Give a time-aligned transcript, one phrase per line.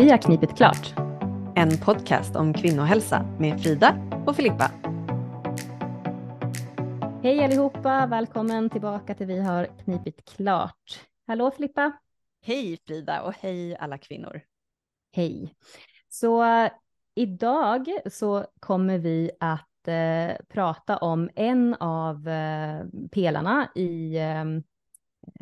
[0.00, 0.94] Vi har knipit klart.
[1.56, 4.70] En podcast om kvinnohälsa med Frida och Filippa.
[7.22, 11.00] Hej allihopa, välkommen tillbaka till Vi har knipit klart.
[11.26, 11.92] Hallå Filippa.
[12.42, 14.40] Hej Frida och hej alla kvinnor.
[15.12, 15.54] Hej.
[16.08, 16.44] Så
[17.14, 24.44] idag så kommer vi att eh, prata om en av eh, pelarna i eh,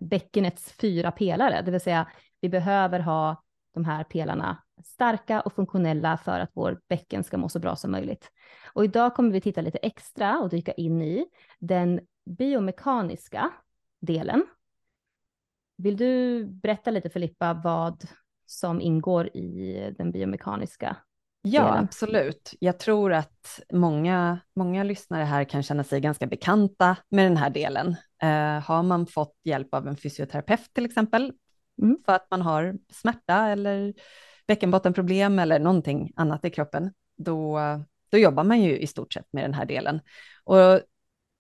[0.03, 2.09] bäckenets fyra pelare, det vill säga
[2.41, 3.43] vi behöver ha
[3.79, 7.91] de här pelarna starka och funktionella för att vår bäcken ska må så bra som
[7.91, 8.31] möjligt.
[8.73, 11.27] Och idag kommer vi titta lite extra och dyka in i
[11.59, 12.01] den
[12.39, 13.51] biomekaniska
[14.01, 14.47] delen.
[15.77, 18.05] Vill du berätta lite Filippa vad
[18.47, 20.97] som ingår i den biomekaniska
[21.43, 21.85] Ja, delen?
[21.85, 22.55] absolut.
[22.61, 27.51] Jag tror att många, många lyssnare här kan känna sig ganska bekanta med den här
[27.51, 27.89] delen.
[28.23, 31.33] Uh, har man fått hjälp av en fysioterapeut till exempel,
[31.79, 31.99] mm.
[32.07, 33.95] för att man har smärta eller
[34.47, 37.61] bäckenbottenproblem eller någonting annat i kroppen, då,
[38.11, 40.01] då jobbar man ju i stort sett med den här delen.
[40.45, 40.81] Och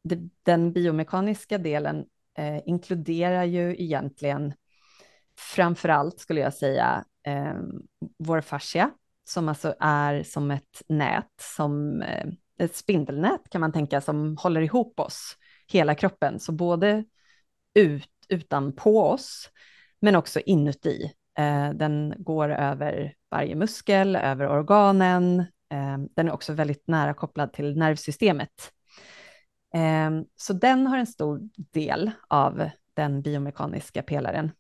[0.05, 2.05] det, den biomekaniska delen
[2.39, 4.55] eh, inkluderar ju egentligen
[5.39, 7.55] framför allt skulle jag säga eh,
[8.19, 8.91] vår fascia,
[9.25, 12.27] som alltså är som ett nät, som eh,
[12.59, 17.05] ett spindelnät kan man tänka, som håller ihop oss, hela kroppen, så både
[17.75, 19.51] ut, utanpå oss,
[20.01, 21.13] men också inuti.
[21.39, 25.41] Eh, den går över varje muskel, över organen.
[25.71, 28.73] Eh, den är också väldigt nära kopplad till nervsystemet.
[29.75, 34.51] Eh, så den har en stor del av den biomekaniska pelaren.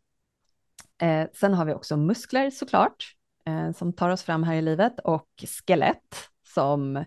[1.02, 3.14] Eh, sen har vi också muskler såklart,
[3.46, 5.28] eh, som tar oss fram här i livet och
[5.66, 6.16] skelett
[6.54, 7.04] som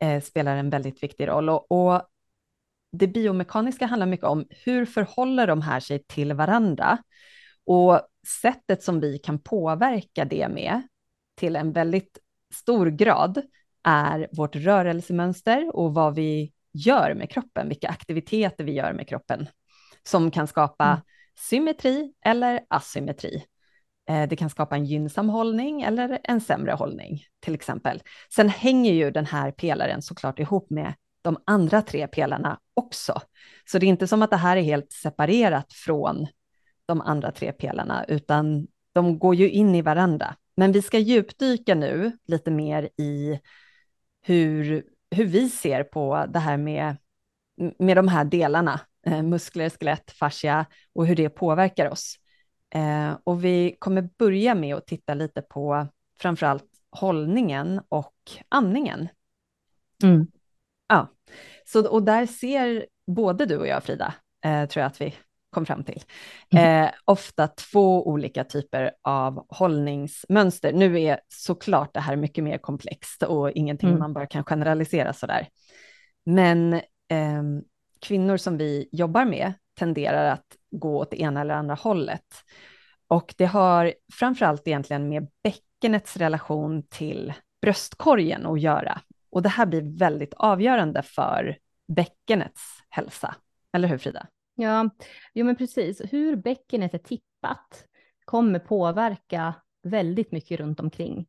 [0.00, 1.48] eh, spelar en väldigt viktig roll.
[1.48, 2.02] Och, och
[2.92, 6.98] det biomekaniska handlar mycket om hur förhåller de här sig till varandra?
[7.66, 8.00] Och
[8.42, 10.82] sättet som vi kan påverka det med
[11.36, 12.18] till en väldigt
[12.54, 13.42] stor grad
[13.82, 19.46] är vårt rörelsemönster och vad vi gör med kroppen, vilka aktiviteter vi gör med kroppen
[20.02, 21.00] som kan skapa mm.
[21.38, 23.44] symmetri eller asymmetri.
[24.08, 28.02] Eh, det kan skapa en gynnsam hållning eller en sämre hållning till exempel.
[28.34, 33.20] Sen hänger ju den här pelaren såklart ihop med de andra tre pelarna också.
[33.64, 36.26] Så det är inte som att det här är helt separerat från
[36.86, 40.36] de andra tre pelarna, utan de går ju in i varandra.
[40.56, 43.40] Men vi ska djupdyka nu lite mer i
[44.22, 46.96] hur, hur vi ser på det här med,
[47.78, 52.16] med de här delarna, eh, muskler, skelett, fascia och hur det påverkar oss.
[52.74, 58.14] Eh, och vi kommer börja med att titta lite på framförallt hållningen och
[58.48, 59.08] andningen.
[60.02, 60.26] Mm.
[60.88, 61.08] Ja,
[61.64, 65.14] så, och där ser både du och jag, Frida, eh, tror jag att vi
[65.54, 66.02] kom fram till.
[66.52, 66.84] Mm.
[66.84, 70.72] Eh, ofta två olika typer av hållningsmönster.
[70.72, 73.98] Nu är såklart det här mycket mer komplext och ingenting mm.
[73.98, 75.48] man bara kan generalisera sådär.
[76.24, 77.42] Men eh,
[78.00, 82.26] kvinnor som vi jobbar med tenderar att gå åt det ena eller andra hållet.
[83.08, 87.32] Och det har framförallt egentligen med bäckenets relation till
[87.62, 89.00] bröstkorgen att göra.
[89.30, 91.56] Och det här blir väldigt avgörande för
[91.88, 93.34] bäckenets hälsa.
[93.72, 94.26] Eller hur Frida?
[94.54, 94.90] Ja,
[95.34, 96.02] jo men precis.
[96.12, 97.86] Hur bäckenet är tippat
[98.24, 101.26] kommer påverka väldigt mycket runt omkring.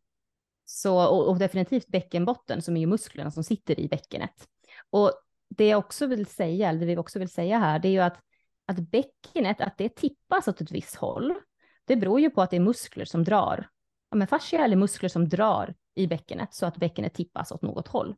[0.65, 4.47] Så, och, och definitivt bäckenbotten som är ju musklerna som sitter i bäckenet.
[4.89, 5.11] Och
[5.49, 7.99] det jag också vill säga, eller det vi också vill säga här, det är ju
[7.99, 8.19] att,
[8.65, 11.33] att bäckenet, att det tippas åt ett visst håll,
[11.85, 13.69] det beror ju på att det är muskler som drar.
[14.09, 17.87] Ja, men fascia eller muskler som drar i bäckenet så att bäckenet tippas åt något
[17.87, 18.15] håll.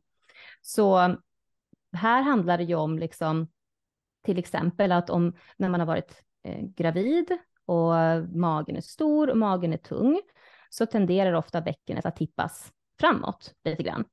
[0.60, 1.16] Så
[1.92, 3.48] här handlar det ju om liksom
[4.28, 7.94] till exempel att om när man har varit eh, gravid och
[8.32, 10.20] magen är stor och magen är tung
[10.70, 14.04] så tenderar ofta bäckenet att tippas framåt lite grann.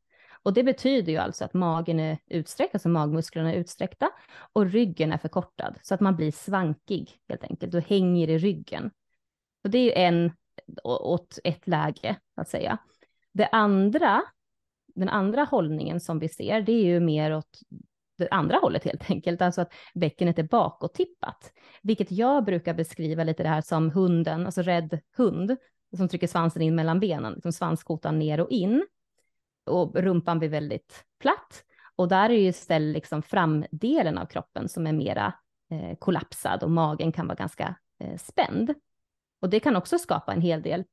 [0.44, 4.09] Och det betyder ju alltså att magen är utsträckt, alltså magmusklerna är utsträckta
[4.53, 8.92] och ryggen är förkortad så att man blir svankig helt enkelt och hänger i ryggen.
[9.64, 10.32] Och det är ju en
[10.84, 12.78] åt ett läge att säga.
[13.34, 14.22] Det andra,
[14.96, 17.59] den andra hållningen som vi ser, det är ju mer åt
[18.17, 21.52] det andra hållet helt enkelt, alltså att bäckenet är bakåttippat,
[21.82, 25.58] vilket jag brukar beskriva lite det här som hunden, alltså rädd hund,
[25.97, 28.85] som trycker svansen in mellan benen, liksom svanskotan ner och in,
[29.66, 31.64] och rumpan blir väldigt platt.
[31.96, 35.34] Och där är ju istället liksom framdelen av kroppen som är mera
[35.72, 38.73] eh, kollapsad och magen kan vara ganska eh, spänd.
[39.41, 40.84] Och det kan också skapa en hel del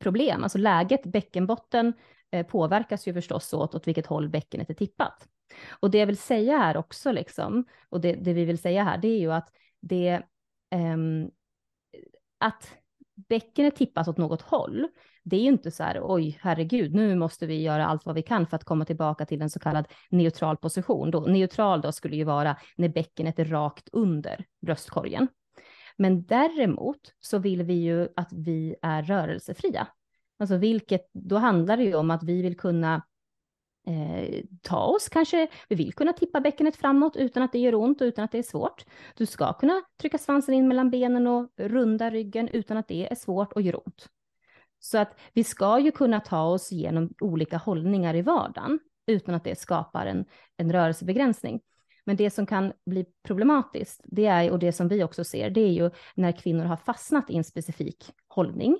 [0.00, 1.92] problem, alltså läget, bäckenbotten
[2.30, 5.28] eh, påverkas ju förstås åt, åt vilket håll bäckenet är tippat.
[5.70, 8.98] Och det jag vill säga här också, liksom, och det, det vi vill säga här,
[8.98, 9.48] det är ju att
[9.80, 10.22] det,
[10.74, 11.30] um,
[12.38, 12.76] att
[13.28, 14.88] bäckenet tippas åt något håll,
[15.24, 18.22] det är ju inte så här, oj, herregud, nu måste vi göra allt vad vi
[18.22, 21.10] kan för att komma tillbaka till en så kallad neutral position.
[21.10, 25.28] Då, neutral då skulle ju vara när bäckenet är rakt under bröstkorgen.
[25.96, 29.88] Men däremot så vill vi ju att vi är rörelsefria.
[30.38, 33.02] Alltså vilket, då handlar det ju om att vi vill kunna
[33.86, 38.00] eh, ta oss kanske, vi vill kunna tippa bäckenet framåt utan att det gör ont
[38.00, 38.84] och utan att det är svårt.
[39.16, 43.14] Du ska kunna trycka svansen in mellan benen och runda ryggen utan att det är
[43.14, 44.06] svårt och gör ont.
[44.78, 49.44] Så att vi ska ju kunna ta oss genom olika hållningar i vardagen utan att
[49.44, 50.24] det skapar en,
[50.56, 51.60] en rörelsebegränsning.
[52.04, 55.60] Men det som kan bli problematiskt, det är, och det som vi också ser, det
[55.60, 58.78] är ju när kvinnor har fastnat i en specifik hållning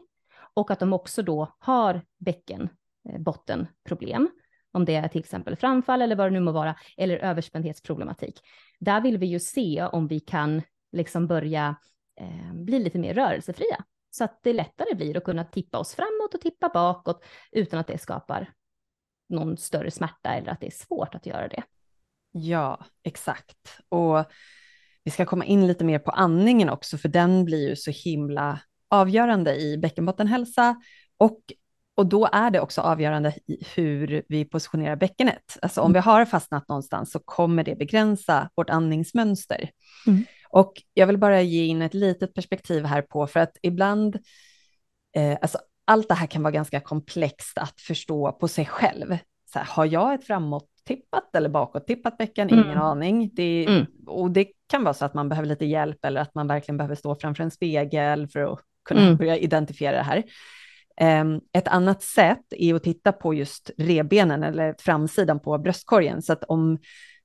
[0.55, 4.23] och att de också då har bäckenbottenproblem.
[4.23, 4.29] eh,
[4.73, 8.41] om det är till exempel framfall eller vad det nu må vara, eller överspändhetsproblematik.
[8.79, 10.63] Där vill vi ju se om vi kan
[10.93, 11.77] liksom börja
[12.21, 16.35] eh, bli lite mer rörelsefria, så att det lättare blir att kunna tippa oss framåt
[16.35, 18.53] och tippa bakåt utan att det skapar
[19.29, 21.63] någon större smärta eller att det är svårt att göra det.
[22.33, 23.81] Ja, exakt.
[23.89, 24.25] Och
[25.05, 28.61] vi ska komma in lite mer på andningen också, för den blir ju så himla
[28.89, 30.77] avgörande i bäckenbottenhälsa
[31.17, 31.41] och
[32.01, 33.35] och då är det också avgörande
[33.75, 35.59] hur vi positionerar bäckenet.
[35.63, 35.93] Alltså om mm.
[35.93, 39.71] vi har fastnat någonstans så kommer det begränsa vårt andningsmönster.
[40.07, 40.25] Mm.
[40.49, 44.19] Och jag vill bara ge in ett litet perspektiv här på, för att ibland,
[45.17, 49.19] eh, alltså allt det här kan vara ganska komplext att förstå på sig själv.
[49.53, 52.51] Så här, har jag ett framåt-tippat eller bakåt-tippat bäcken?
[52.51, 52.83] Ingen mm.
[52.83, 53.31] aning.
[53.33, 53.87] Det, mm.
[54.07, 56.95] Och det kan vara så att man behöver lite hjälp eller att man verkligen behöver
[56.95, 59.17] stå framför en spegel för att kunna mm.
[59.17, 60.25] börja identifiera det här.
[61.03, 66.23] Um, ett annat sätt är att titta på just rebenen eller framsidan på bröstkorgen.
[66.23, 66.79] Så att om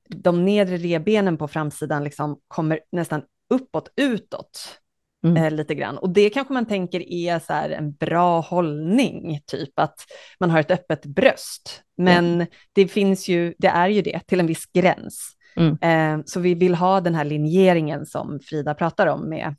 [0.09, 4.79] de nedre rebenen på framsidan liksom kommer nästan uppåt, utåt
[5.25, 5.43] mm.
[5.43, 5.97] eh, lite grann.
[5.97, 9.99] Och det kanske man tänker är så en bra hållning, typ att
[10.39, 11.83] man har ett öppet bröst.
[11.97, 12.47] Men mm.
[12.73, 15.31] det finns ju, det är ju det till en viss gräns.
[15.55, 15.77] Mm.
[15.81, 19.55] Eh, så vi vill ha den här linjeringen som Frida pratar om med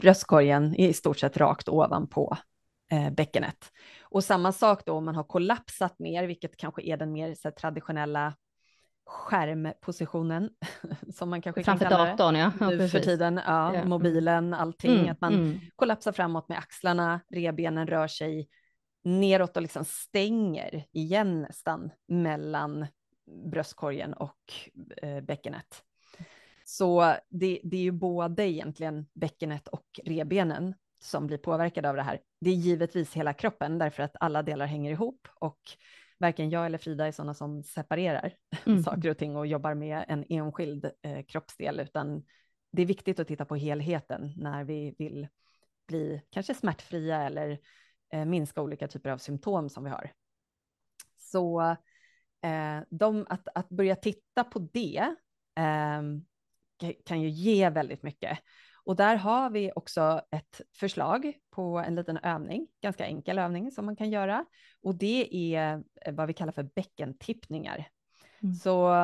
[0.00, 2.36] bröstkorgen i stort sett rakt ovanpå
[2.90, 3.72] eh, bäckenet.
[4.02, 7.48] Och samma sak då om man har kollapsat mer, vilket kanske är den mer så
[7.48, 8.34] här, traditionella
[9.06, 10.50] skärmpositionen
[11.14, 12.52] som man kanske Framför kan kalla datorn, ja.
[12.60, 13.40] ja nu för tiden.
[13.46, 13.84] Ja, ja.
[13.84, 14.98] Mobilen, allting.
[14.98, 15.60] Mm, att man mm.
[15.76, 18.48] kollapsar framåt med axlarna, rebenen rör sig
[19.04, 22.86] neråt och liksom stänger igen nästan mellan
[23.50, 24.52] bröstkorgen och
[25.02, 25.82] eh, bäckenet.
[26.64, 32.02] Så det, det, är ju både egentligen bäckenet och rebenen som blir påverkade av det
[32.02, 32.20] här.
[32.40, 35.60] Det är givetvis hela kroppen därför att alla delar hänger ihop och
[36.18, 38.34] varken jag eller Frida är sådana som separerar
[38.66, 38.82] mm.
[38.82, 42.22] saker och ting och jobbar med en enskild eh, kroppsdel, utan
[42.72, 45.28] det är viktigt att titta på helheten när vi vill
[45.86, 47.58] bli kanske smärtfria eller
[48.12, 50.12] eh, minska olika typer av symptom som vi har.
[51.18, 51.60] Så
[52.42, 55.14] eh, de, att, att börja titta på det
[55.56, 56.02] eh,
[57.06, 58.38] kan ju ge väldigt mycket.
[58.84, 63.86] Och där har vi också ett förslag på en liten övning, ganska enkel övning som
[63.86, 64.44] man kan göra.
[64.82, 67.88] Och det är eh, vad vi kallar för bäckentippningar.
[68.42, 68.54] Mm.
[68.54, 68.94] Så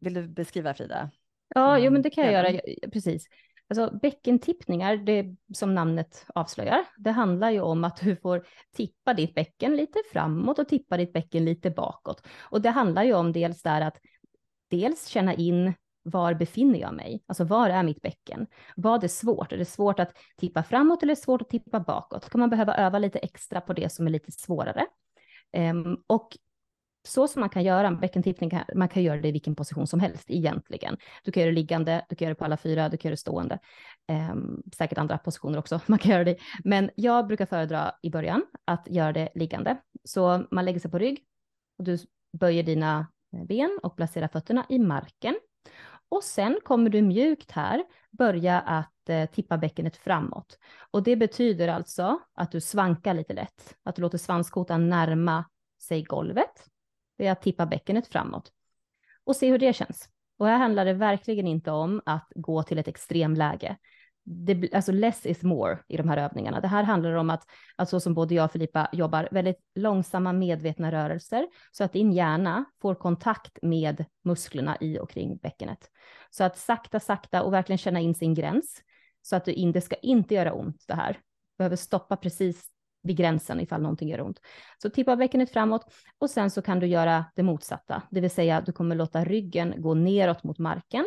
[0.00, 1.10] vill du beskriva Frida?
[1.48, 2.60] Ja, jo men det kan jag göra,
[2.92, 3.26] precis.
[3.68, 8.46] Alltså bäckentippningar, det som namnet avslöjar, det handlar ju om att du får
[8.76, 12.26] tippa ditt bäcken lite framåt och tippa ditt bäcken lite bakåt.
[12.38, 13.96] Och det handlar ju om dels där att
[14.70, 15.74] dels känna in
[16.06, 17.22] var befinner jag mig?
[17.26, 18.46] Alltså var är mitt bäcken?
[18.76, 19.52] Vad är svårt?
[19.52, 22.30] Är det svårt att tippa framåt eller är det svårt att tippa bakåt?
[22.30, 24.86] Kan man behöva öva lite extra på det som är lite svårare?
[25.56, 26.36] Um, och
[27.06, 29.86] så som man kan göra en bäckentippning, kan, man kan göra det i vilken position
[29.86, 30.96] som helst egentligen.
[31.22, 33.12] Du kan göra det liggande, du kan göra det på alla fyra, du kan göra
[33.12, 33.58] det stående.
[34.30, 38.42] Um, säkert andra positioner också man kan göra det Men jag brukar föredra i början
[38.64, 39.76] att göra det liggande.
[40.04, 41.24] Så man lägger sig på rygg
[41.78, 41.98] och du
[42.38, 43.06] böjer dina
[43.48, 45.34] ben och placerar fötterna i marken.
[46.08, 50.58] Och sen kommer du mjukt här börja att eh, tippa bäckenet framåt.
[50.90, 55.44] Och det betyder alltså att du svankar lite lätt, att du låter svanskotan närma
[55.82, 56.66] sig golvet.
[57.18, 58.52] Det är att tippa bäckenet framåt.
[59.24, 60.08] Och se hur det känns.
[60.38, 63.76] Och här handlar det verkligen inte om att gå till ett extremläge
[64.26, 66.60] det, alltså less is more i de här övningarna.
[66.60, 70.32] Det här handlar om att, att så som både jag och Filippa jobbar, väldigt långsamma
[70.32, 75.90] medvetna rörelser, så att din hjärna får kontakt med musklerna i och kring bäckenet.
[76.30, 78.82] Så att sakta, sakta och verkligen känna in sin gräns,
[79.22, 81.12] så att du in, det ska inte göra ont det här.
[81.12, 82.64] Du behöver stoppa precis
[83.02, 84.40] vid gränsen ifall någonting gör ont.
[84.82, 88.60] Så tippa bäckenet framåt och sen så kan du göra det motsatta, det vill säga
[88.60, 91.04] du kommer låta ryggen gå neråt mot marken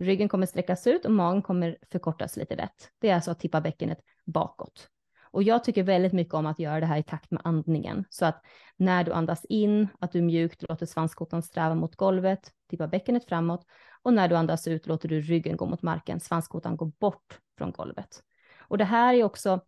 [0.00, 2.90] Ryggen kommer sträckas ut och magen kommer förkortas lite lätt.
[2.98, 4.88] Det är alltså att tippa bäckenet bakåt.
[5.32, 8.04] Och jag tycker väldigt mycket om att göra det här i takt med andningen.
[8.10, 8.44] Så att
[8.76, 13.66] när du andas in, att du mjukt låter svanskotan sträva mot golvet, tippa bäckenet framåt.
[14.02, 17.72] Och när du andas ut låter du ryggen gå mot marken, svanskotan går bort från
[17.72, 18.22] golvet.
[18.60, 19.60] Och det här är också,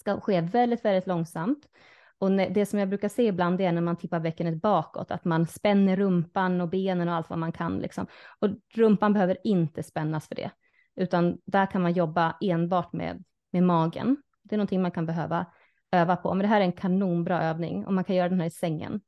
[0.00, 1.66] ska ske väldigt, väldigt långsamt.
[2.22, 5.46] Och det som jag brukar se ibland är när man tippar bäckenet bakåt, att man
[5.46, 7.78] spänner rumpan och benen och allt vad man kan.
[7.78, 8.06] Liksom.
[8.38, 10.50] Och rumpan behöver inte spännas för det,
[10.96, 14.16] utan där kan man jobba enbart med, med magen.
[14.42, 15.46] Det är någonting man kan behöva
[15.92, 18.46] öva på, men det här är en kanonbra övning och man kan göra den här
[18.46, 19.00] i sängen.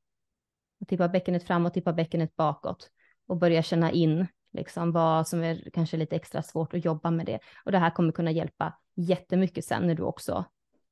[0.88, 2.90] Tippa bäckenet framåt, tippa bäckenet bakåt
[3.28, 7.26] och börja känna in liksom vad som är kanske lite extra svårt att jobba med
[7.26, 7.38] det.
[7.64, 10.44] Och det här kommer kunna hjälpa jättemycket sen när du också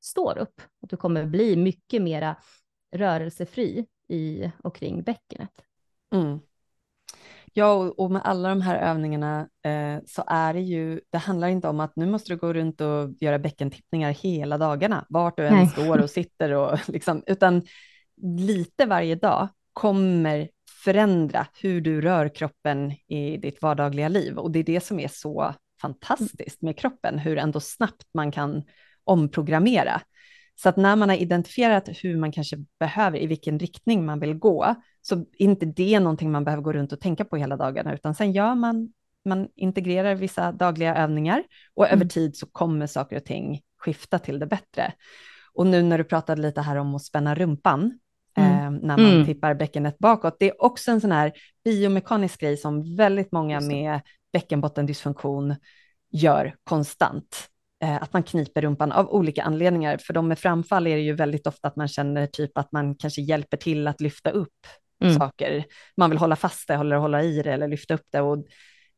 [0.03, 0.61] står upp.
[0.83, 2.35] Att du kommer bli mycket mera
[2.95, 5.51] rörelsefri i och kring bäckenet.
[6.13, 6.39] Mm.
[7.53, 11.67] Ja, och med alla de här övningarna eh, så är det ju, det handlar inte
[11.67, 15.67] om att nu måste du gå runt och göra bäckentippningar hela dagarna, vart du än
[15.67, 17.61] står och sitter och liksom, utan
[18.21, 20.49] lite varje dag kommer
[20.83, 24.37] förändra hur du rör kroppen i ditt vardagliga liv.
[24.37, 28.63] Och det är det som är så fantastiskt med kroppen, hur ändå snabbt man kan
[29.03, 30.01] omprogrammera.
[30.55, 34.33] Så att när man har identifierat hur man kanske behöver, i vilken riktning man vill
[34.33, 37.93] gå, så är inte det någonting man behöver gå runt och tänka på hela dagarna,
[37.93, 38.93] utan sen gör man,
[39.25, 41.43] man integrerar vissa dagliga övningar
[41.73, 41.97] och mm.
[41.97, 44.93] över tid så kommer saker och ting skifta till det bättre.
[45.53, 47.99] Och nu när du pratade lite här om att spänna rumpan,
[48.37, 48.51] mm.
[48.51, 49.25] eh, när man mm.
[49.25, 51.31] tippar bäckenet bakåt, det är också en sån här
[51.63, 54.01] biomekanisk grej som väldigt många med
[54.33, 55.55] bäckenbottendysfunktion
[56.11, 57.49] gör konstant.
[57.83, 59.97] Eh, att man kniper rumpan av olika anledningar.
[59.97, 62.95] För de med framfall är det ju väldigt ofta att man känner typ att man
[62.95, 64.67] kanske hjälper till att lyfta upp
[65.03, 65.15] mm.
[65.15, 65.65] saker.
[65.97, 68.21] Man vill hålla fast det, eller hålla i det eller lyfta upp det.
[68.21, 68.45] Och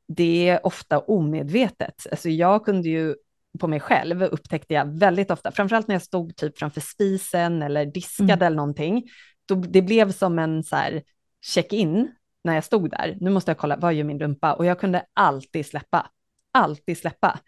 [0.08, 2.08] det är ofta omedvetet.
[2.12, 3.16] Alltså jag kunde ju
[3.60, 7.86] på mig själv upptäckte jag väldigt ofta, framförallt när jag stod typ framför spisen eller
[7.86, 8.46] diskade mm.
[8.46, 9.04] eller någonting,
[9.46, 11.04] då det blev som en så här
[11.46, 12.12] check-in
[12.44, 13.18] när jag stod där.
[13.22, 14.54] Nu måste jag kolla, vad gör min rumpa?
[14.54, 16.10] Och jag kunde alltid släppa,
[16.54, 17.40] alltid släppa.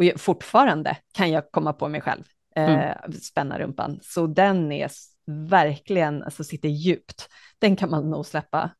[0.00, 2.24] Och fortfarande kan jag komma på mig själv
[2.56, 3.12] eh, mm.
[3.12, 3.98] spänna rumpan.
[4.02, 4.90] Så den är
[5.26, 7.28] verkligen, alltså sitter djupt.
[7.58, 8.70] Den kan man nog släppa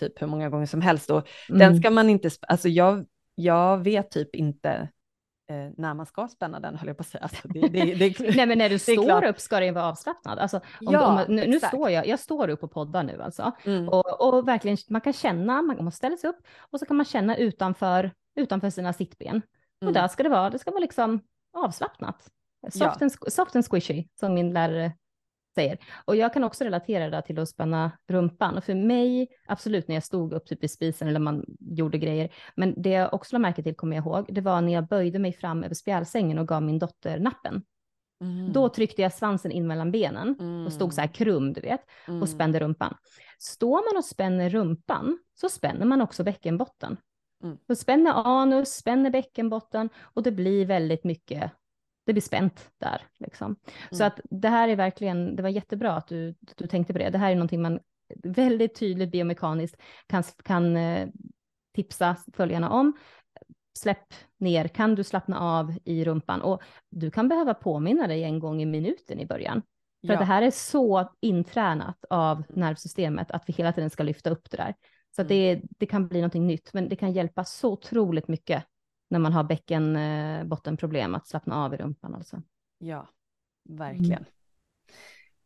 [0.00, 1.10] typ hur många gånger som helst.
[1.10, 1.58] Och mm.
[1.58, 4.70] den ska man inte, alltså jag, jag vet typ inte
[5.50, 7.22] eh, när man ska spänna den, höll jag på att säga.
[7.22, 10.38] Alltså det, det, det, Nej, men när du står upp ska den vara avslappnad.
[10.38, 10.62] Alltså, om,
[10.92, 13.52] ja, om, nu, nu står jag, jag står upp och poddar nu alltså.
[13.64, 13.88] Mm.
[13.88, 17.06] Och, och verkligen, man kan känna, man måste ställa sig upp och så kan man
[17.06, 19.42] känna utanför, utanför sina sittben.
[19.80, 19.88] Mm.
[19.88, 21.20] Och där ska det vara, det ska vara liksom
[21.52, 22.30] avslappnat.
[22.62, 22.96] Soft, ja.
[23.00, 24.92] and, soft and squishy, som min lärare
[25.54, 25.78] säger.
[26.04, 28.56] Och jag kan också relatera det till att spänna rumpan.
[28.56, 32.32] Och för mig, absolut när jag stod upp typ i spisen eller man gjorde grejer,
[32.56, 35.18] men det jag också lade märke till, kommer jag ihåg, det var när jag böjde
[35.18, 37.62] mig fram över spjälsängen och gav min dotter nappen.
[38.20, 38.52] Mm.
[38.52, 40.66] Då tryckte jag svansen in mellan benen mm.
[40.66, 42.22] och stod så här krum, du vet, mm.
[42.22, 42.94] och spände rumpan.
[43.38, 46.96] Står man och spänner rumpan så spänner man också bäckenbotten.
[47.42, 47.58] Mm.
[47.66, 51.52] Så spänner anus, spänner bäckenbotten och det blir väldigt mycket,
[52.06, 53.02] det blir spänt där.
[53.18, 53.46] Liksom.
[53.46, 53.98] Mm.
[53.98, 57.10] Så att det här är verkligen, det var jättebra att du, du tänkte på det.
[57.10, 57.80] Det här är någonting man
[58.22, 59.76] väldigt tydligt biomekaniskt
[60.06, 61.08] kan, kan eh,
[61.74, 62.92] tipsa följarna om.
[63.78, 66.42] Släpp ner, kan du slappna av i rumpan?
[66.42, 69.62] Och du kan behöva påminna dig en gång i minuten i början.
[70.00, 70.14] För ja.
[70.14, 72.46] att det här är så intränat av mm.
[72.48, 74.74] nervsystemet att vi hela tiden ska lyfta upp det där.
[75.16, 75.28] Så mm.
[75.28, 78.64] det, det kan bli någonting nytt, men det kan hjälpa så otroligt mycket
[79.10, 82.42] när man har bäckenbottenproblem att slappna av i rumpan alltså.
[82.78, 83.08] Ja,
[83.64, 84.12] verkligen.
[84.12, 84.24] Mm.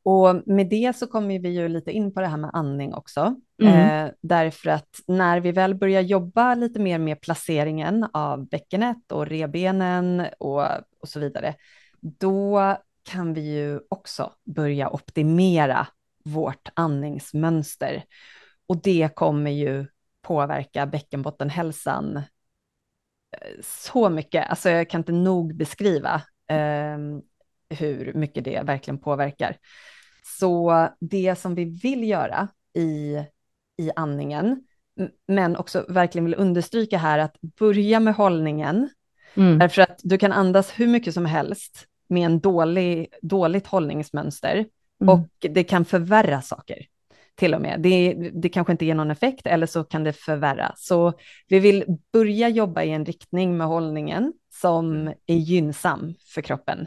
[0.04, 3.36] Och med det så kommer vi ju lite in på det här med andning också.
[3.62, 4.06] Mm.
[4.06, 9.26] Eh, därför att när vi väl börjar jobba lite mer med placeringen av bäckenet och
[9.26, 10.62] rebenen och,
[11.00, 11.54] och så vidare,
[12.00, 15.86] då kan vi ju också börja optimera
[16.24, 18.04] vårt andningsmönster.
[18.72, 19.86] Och det kommer ju
[20.22, 22.22] påverka bäckenbottenhälsan eh,
[23.62, 24.50] så mycket.
[24.50, 26.14] Alltså jag kan inte nog beskriva
[26.48, 26.98] eh,
[27.78, 29.56] hur mycket det verkligen påverkar.
[30.38, 33.18] Så det som vi vill göra i,
[33.78, 34.64] i andningen,
[35.28, 38.88] men också verkligen vill understryka här att börja med hållningen,
[39.34, 39.58] mm.
[39.58, 44.66] därför att du kan andas hur mycket som helst med en dålig, dåligt hållningsmönster
[45.00, 45.14] mm.
[45.14, 46.86] och det kan förvärra saker
[47.34, 47.80] till och med.
[47.80, 50.72] Det, det kanske inte ger någon effekt eller så kan det förvärra.
[50.76, 51.12] Så
[51.48, 55.14] vi vill börja jobba i en riktning med hållningen som mm.
[55.26, 56.86] är gynnsam för kroppen.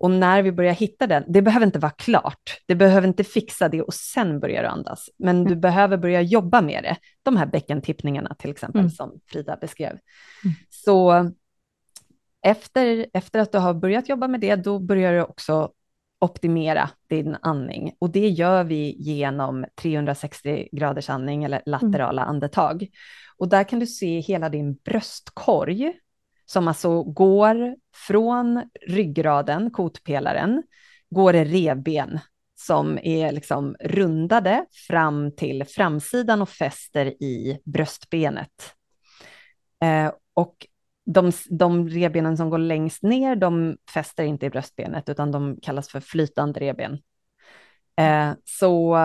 [0.00, 3.68] Och när vi börjar hitta den, det behöver inte vara klart, det behöver inte fixa
[3.68, 5.48] det och sen börjar du andas, men mm.
[5.48, 6.96] du behöver börja jobba med det.
[7.22, 8.90] De här bäckentippningarna till exempel mm.
[8.90, 9.90] som Frida beskrev.
[9.90, 10.56] Mm.
[10.70, 11.30] Så
[12.42, 15.70] efter, efter att du har börjat jobba med det, då börjar du också
[16.20, 22.30] optimera din andning och det gör vi genom 360 graders andning eller laterala mm.
[22.30, 22.86] andetag.
[23.36, 25.92] Och där kan du se hela din bröstkorg
[26.46, 30.62] som alltså går från ryggraden, kotpelaren,
[31.10, 32.20] går det revben
[32.54, 38.74] som är liksom rundade fram till framsidan och fäster i bröstbenet.
[39.84, 40.66] Eh, och
[41.12, 45.88] de, de revbenen som går längst ner, de fäster inte i bröstbenet, utan de kallas
[45.88, 46.98] för flytande revben.
[47.96, 48.98] Eh, så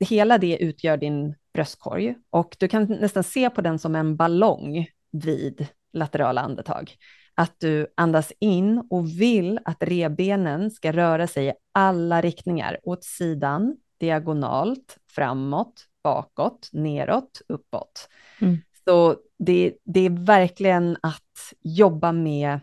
[0.00, 4.86] hela det utgör din bröstkorg och du kan nästan se på den som en ballong
[5.12, 6.94] vid laterala andetag.
[7.34, 13.04] Att du andas in och vill att revbenen ska röra sig i alla riktningar, åt
[13.04, 18.08] sidan, diagonalt, framåt, bakåt, neråt, uppåt.
[18.40, 18.58] Mm.
[18.88, 22.60] Så det, det är verkligen att jobba med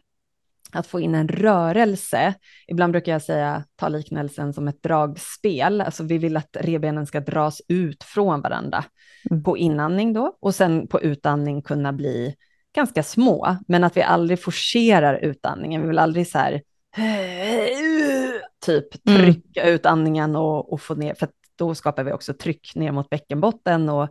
[0.72, 2.34] att få in en rörelse.
[2.68, 5.82] Ibland brukar jag säga, ta liknelsen som ett dragspel.
[5.82, 8.84] Alltså vi vill att revbenen ska dras ut från varandra
[9.32, 9.44] mm.
[9.44, 12.36] på inandning då och sen på utandning kunna bli
[12.76, 15.82] ganska små, men att vi aldrig forcerar utandningen.
[15.82, 16.62] Vi vill aldrig så här
[18.66, 19.22] typ mm.
[19.22, 19.74] trycka mm.
[19.76, 23.90] ut andningen och, och få ner, för då skapar vi också tryck ner mot bäckenbotten
[23.90, 24.10] och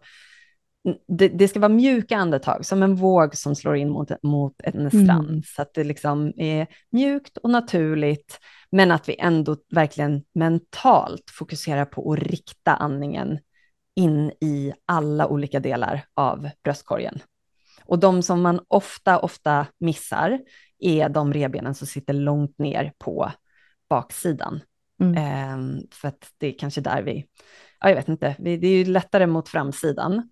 [1.08, 4.90] det, det, ska vara mjuka andetag, som en våg som slår in mot, mot en
[4.90, 5.42] strand, mm.
[5.42, 8.38] så att det liksom är mjukt och naturligt,
[8.70, 13.38] men att vi ändå verkligen mentalt fokuserar på att rikta andningen
[13.96, 17.20] in i alla olika delar av bröstkorgen.
[17.84, 20.40] Och de som man ofta, ofta missar
[20.78, 23.32] är de revbenen som sitter långt ner på
[23.90, 24.60] baksidan.
[25.00, 25.16] Mm.
[25.16, 27.26] Eh, för att det är kanske där vi,
[27.80, 30.28] ja, jag vet inte, det är ju lättare mot framsidan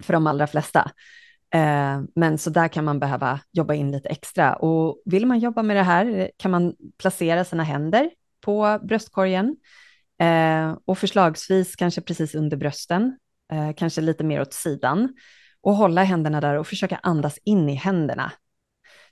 [0.00, 0.90] för de allra flesta.
[1.54, 4.54] Eh, men så där kan man behöva jobba in lite extra.
[4.54, 8.10] Och vill man jobba med det här kan man placera sina händer
[8.40, 9.56] på bröstkorgen
[10.20, 13.18] eh, och förslagsvis kanske precis under brösten,
[13.52, 15.14] eh, kanske lite mer åt sidan
[15.60, 18.32] och hålla händerna där och försöka andas in i händerna.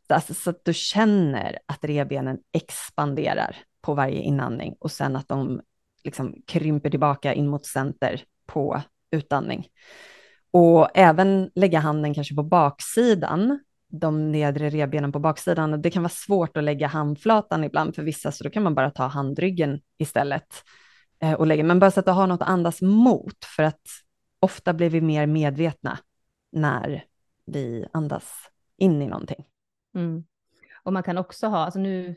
[0.09, 5.61] Alltså, så att du känner att revbenen expanderar på varje inandning och sen att de
[6.05, 9.69] liksom krymper tillbaka in mot center på utandning.
[10.55, 15.83] Och även lägga handen kanske på baksidan, de nedre revbenen på baksidan.
[15.83, 18.91] Det kan vara svårt att lägga handflatan ibland för vissa, så då kan man bara
[18.91, 20.65] ta handryggen istället
[21.23, 21.65] eh, och lägga.
[21.65, 23.81] Men bara så att du har något att andas mot, för att
[24.41, 25.99] ofta blir vi mer medvetna
[26.53, 27.05] när
[27.47, 28.33] vi andas
[28.77, 29.45] in i någonting.
[29.95, 30.25] Mm.
[30.83, 32.17] Och man kan också ha, alltså nu,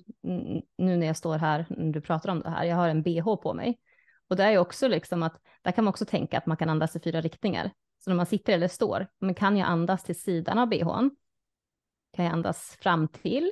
[0.77, 3.35] nu när jag står här, när du pratar om det här, jag har en bh
[3.35, 3.79] på mig.
[4.27, 6.95] Och det är också liksom att, där kan man också tänka att man kan andas
[6.95, 7.71] i fyra riktningar.
[8.07, 11.11] Så när man sitter eller står, men kan jag andas till sidan av bhn?
[12.13, 13.51] Kan jag andas fram till?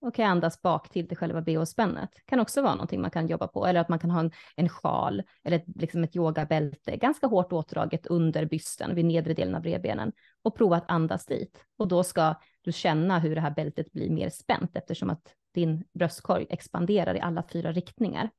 [0.00, 2.10] Och kan jag andas bak till det själva bh-spännet?
[2.26, 3.66] Kan också vara någonting man kan jobba på.
[3.66, 7.52] Eller att man kan ha en, en sjal eller ett, liksom ett yogabälte, ganska hårt
[7.52, 11.64] åtdraget under bysten vid nedre delen av revbenen och prova att andas dit.
[11.78, 15.84] Och då ska du känna hur det här bältet blir mer spänt eftersom att din
[15.94, 18.30] bröstkorg expanderar i alla fyra riktningar.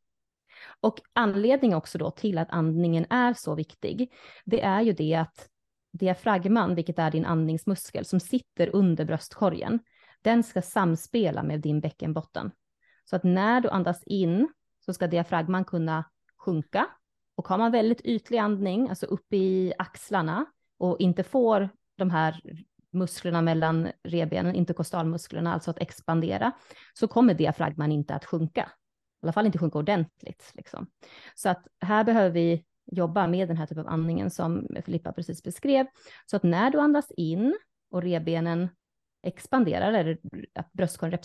[0.82, 4.14] Och anledning också då till att andningen är så viktig,
[4.46, 5.50] det är ju det att
[5.98, 9.80] diafragman, vilket är din andningsmuskel som sitter under bröstkorgen,
[10.22, 12.52] den ska samspela med din bäckenbotten.
[13.06, 14.50] Så att när du andas in
[14.86, 16.04] så ska diafragman kunna
[16.38, 16.88] sjunka.
[17.36, 20.46] Och har man väldigt ytlig andning, alltså uppe i axlarna
[20.78, 22.42] och inte får de här
[22.92, 26.52] musklerna mellan revbenen, interkostalmusklerna, alltså att expandera,
[26.94, 28.62] så kommer diafragman inte att sjunka.
[28.62, 30.52] I alla fall inte sjunka ordentligt.
[30.54, 30.88] Liksom.
[31.36, 35.44] Så att här behöver vi jobba med den här typen av andningen som Filippa precis
[35.44, 35.86] beskrev.
[36.26, 37.58] Så att när du andas in
[37.92, 38.70] och revbenen
[39.24, 40.18] expanderar, eller
[40.56, 41.20] att bröstkorgen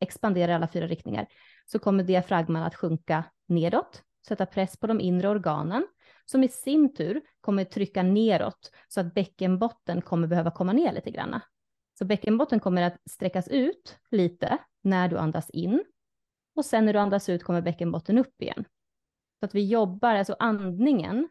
[0.00, 1.26] expanderar i alla fyra riktningar,
[1.66, 5.86] så kommer diafragman att sjunka nedåt, sätta press på de inre organen,
[6.24, 11.10] som i sin tur kommer trycka neråt, så att bäckenbotten kommer behöva komma ner lite
[11.10, 11.40] grann.
[11.98, 15.84] Så bäckenbotten kommer att sträckas ut lite när du andas in,
[16.56, 18.64] och sen när du andas ut kommer bäckenbotten upp igen.
[19.40, 21.28] Så att vi jobbar, alltså andningen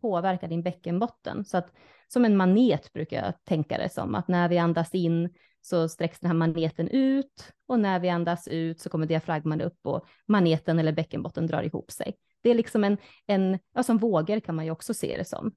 [0.00, 1.44] påverkar din bäckenbotten.
[1.44, 1.72] Så att
[2.08, 6.20] som en manet brukar jag tänka det som, att när vi andas in så sträcks
[6.20, 10.78] den här maneten ut och när vi andas ut så kommer diafragman upp och maneten
[10.78, 12.14] eller bäckenbotten drar ihop sig.
[12.42, 15.52] Det är liksom en, en ja, som vågor kan man ju också se det som.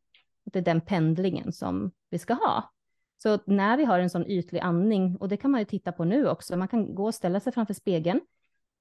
[0.45, 2.71] Det är den pendlingen som vi ska ha.
[3.23, 6.03] Så när vi har en sån ytlig andning, och det kan man ju titta på
[6.03, 8.21] nu också, man kan gå och ställa sig framför spegeln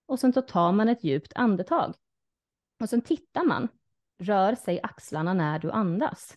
[0.07, 1.95] och sen så tar man ett djupt andetag.
[2.81, 3.69] Och sen tittar man,
[4.19, 6.37] rör sig axlarna när du andas?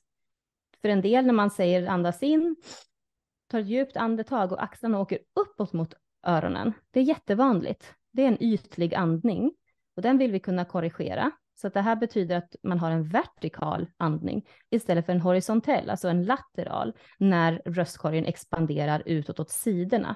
[0.81, 2.55] För en del när man säger andas in,
[3.47, 6.73] tar ett djupt andetag och axlarna åker uppåt mot öronen.
[6.91, 7.93] Det är jättevanligt.
[8.11, 9.51] Det är en ytlig andning
[9.95, 11.31] och den vill vi kunna korrigera.
[11.55, 15.89] Så att det här betyder att man har en vertikal andning istället för en horisontell,
[15.89, 20.15] alltså en lateral, när röstkorgen expanderar utåt åt sidorna.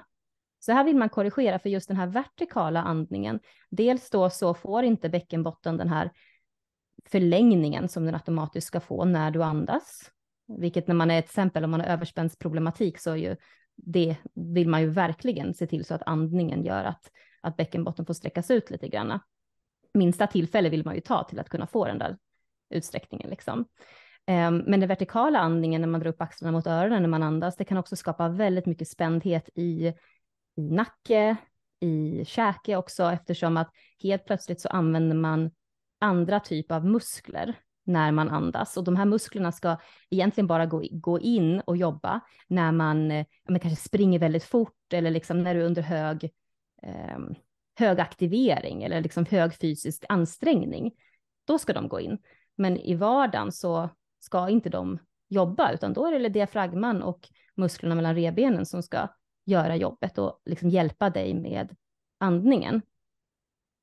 [0.64, 3.40] Så här vill man korrigera för just den här vertikala andningen.
[3.70, 6.10] Dels då så får inte bäckenbotten den här
[7.04, 10.10] förlängningen som den automatiskt ska få när du andas.
[10.58, 13.36] Vilket när man är ett exempel, om man har överspänstproblematik så är ju
[13.74, 18.14] det vill man ju verkligen se till så att andningen gör att, att bäckenbotten får
[18.14, 19.18] sträckas ut lite grann.
[19.94, 22.16] Minsta tillfälle vill man ju ta till att kunna få den där
[22.70, 23.64] utsträckningen liksom.
[24.26, 27.56] Ehm, men den vertikala andningen när man drar upp axlarna mot öronen när man andas,
[27.56, 29.94] det kan också skapa väldigt mycket spändhet i,
[30.56, 31.36] i nacke,
[31.80, 33.70] i käke också, eftersom att
[34.02, 35.50] helt plötsligt så använder man
[36.00, 38.76] andra typer av muskler när man andas.
[38.76, 39.76] Och de här musklerna ska
[40.10, 44.92] egentligen bara gå, gå in och jobba när man, eh, man kanske springer väldigt fort
[44.92, 46.24] eller liksom när du är under hög,
[46.82, 47.18] eh,
[47.78, 50.92] hög aktivering eller liksom hög fysisk ansträngning.
[51.44, 52.18] Då ska de gå in.
[52.56, 53.88] Men i vardagen så
[54.20, 59.08] ska inte de jobba, utan då är det diafragman och musklerna mellan revbenen som ska
[59.44, 61.76] göra jobbet och liksom hjälpa dig med
[62.18, 62.82] andningen.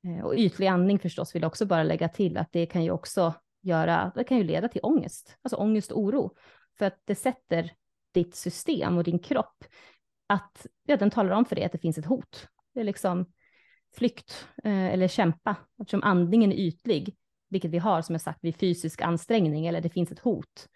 [0.08, 2.92] Eh, och ytlig andning förstås vill jag också bara lägga till att det kan ju
[2.92, 6.36] också göra, det kan ju leda till ångest, alltså ångest och oro.
[6.78, 7.74] För att det sätter
[8.14, 9.66] ditt system och din kropp
[10.28, 12.48] att, ja, den talar om för dig att det finns ett hot.
[12.74, 13.26] Det är liksom
[13.96, 17.16] flykt eh, eller kämpa, eftersom andningen är ytlig,
[17.50, 20.68] vilket vi har som jag sagt vid fysisk ansträngning eller det finns ett hot.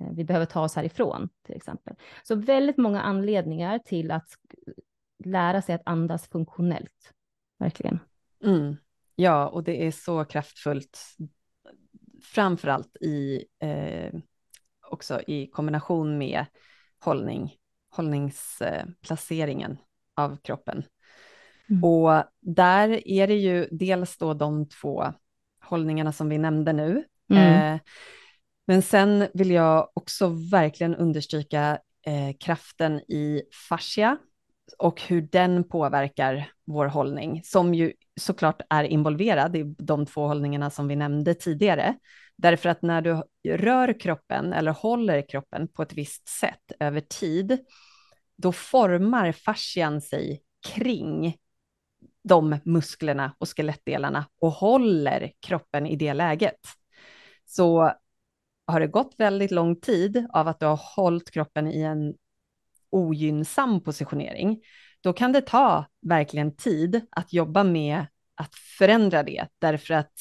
[0.00, 1.94] Eh, vi behöver ta oss härifrån till exempel.
[2.22, 4.28] Så väldigt många anledningar till att
[5.24, 7.12] lära sig att andas funktionellt,
[7.58, 7.98] verkligen.
[8.44, 8.76] Mm.
[9.16, 10.98] Ja, och det är så kraftfullt
[12.22, 14.14] framförallt i, eh,
[14.90, 16.44] också i kombination med
[17.04, 17.54] hållning,
[17.90, 19.78] hållningsplaceringen
[20.14, 20.84] av kroppen.
[21.70, 21.84] Mm.
[21.84, 25.04] Och där är det ju dels då de två
[25.64, 27.04] hållningarna som vi nämnde nu.
[27.30, 27.74] Mm.
[27.74, 27.80] Eh,
[28.66, 34.16] men sen vill jag också verkligen understryka eh, kraften i fascia
[34.78, 40.70] och hur den påverkar vår hållning, som ju såklart är involverad i de två hållningarna
[40.70, 41.94] som vi nämnde tidigare.
[42.36, 47.58] Därför att när du rör kroppen eller håller kroppen på ett visst sätt över tid,
[48.36, 51.36] då formar fascian sig kring
[52.24, 56.60] de musklerna och skelettdelarna och håller kroppen i det läget.
[57.46, 57.92] Så
[58.72, 62.14] har det gått väldigt lång tid av att du har hållit kroppen i en
[62.90, 64.60] ogynnsam positionering,
[65.00, 70.12] då kan det ta verkligen tid att jobba med att förändra det, därför att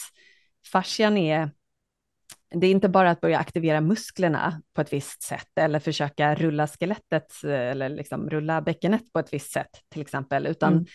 [0.72, 1.52] fascian är
[2.54, 6.68] det är inte bara att börja aktivera musklerna på ett visst sätt eller försöka rulla
[6.68, 10.86] skelettet eller liksom rulla bäckenet på ett visst sätt till exempel, utan mm.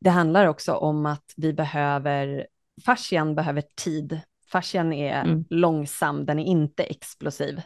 [0.00, 2.46] det handlar också om att vi behöver,
[2.84, 4.20] fascian behöver tid.
[4.52, 5.44] Fascian är mm.
[5.50, 7.62] långsam, den är inte explosiv,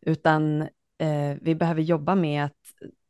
[0.00, 0.62] utan
[0.98, 2.52] eh, vi behöver jobba med att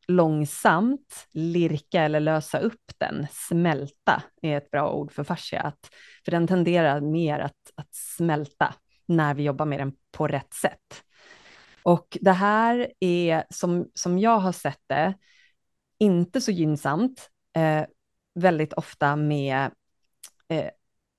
[0.07, 5.89] långsamt lirka eller lösa upp den, smälta är ett bra ord för fascia, att,
[6.25, 8.73] för den tenderar mer att, att smälta
[9.05, 11.03] när vi jobbar med den på rätt sätt.
[11.83, 15.13] Och det här är, som, som jag har sett det,
[15.99, 17.85] inte så gynnsamt, eh,
[18.35, 19.71] väldigt ofta med
[20.47, 20.69] eh,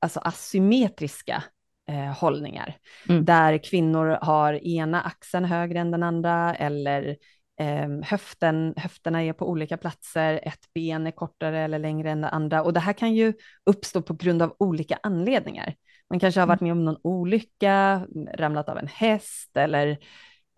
[0.00, 1.44] alltså asymmetriska
[1.88, 2.76] eh, hållningar,
[3.08, 3.24] mm.
[3.24, 7.16] där kvinnor har ena axeln högre än den andra eller
[7.60, 12.28] eh, höften, höfterna är på olika platser, ett ben är kortare eller längre än det
[12.28, 12.62] andra.
[12.62, 13.32] Och det här kan ju
[13.66, 15.74] uppstå på grund av olika anledningar.
[16.10, 19.98] Man kanske har varit med om någon olycka, ramlat av en häst eller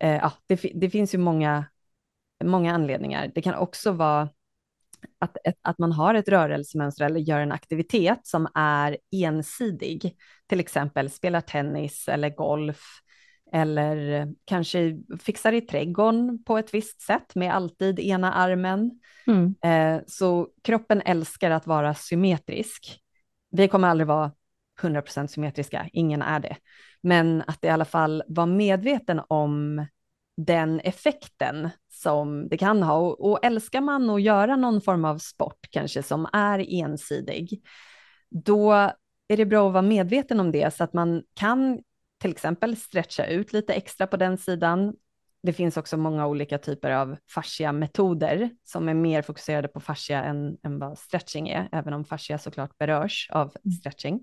[0.01, 1.65] eh, ja, det, det, finns ju många,
[2.45, 3.33] många anledningar.
[3.35, 4.29] Det kan också vara
[5.19, 10.17] att, att man har ett rörelsemönster eller gör en aktivitet som är ensidig,
[10.49, 12.83] till exempel spelar tennis eller golf
[13.53, 19.01] eller kanske fixar i trädgården på ett visst sätt med alltid ena armen.
[19.27, 19.55] Mm.
[19.63, 23.01] Eh, så kroppen älskar att vara symmetrisk.
[23.51, 24.33] Vi kommer aldrig vara
[24.81, 26.57] 100% symmetriska, ingen är det.
[27.01, 29.87] Men att i alla fall vara medveten om
[30.47, 32.95] den effekten som det kan ha.
[32.95, 37.63] Och, och älskar man att göra någon form av sport kanske som är ensidig,
[38.31, 38.73] då
[39.29, 41.81] är det bra att vara medveten om det så att man kan
[42.21, 44.95] till exempel stretcha ut lite extra på den sidan.
[45.43, 50.57] Det finns också många olika typer av fascia-metoder som är mer fokuserade på fascia än,
[50.63, 53.73] än vad stretching är, även om fascia såklart berörs av mm.
[53.73, 54.21] stretching.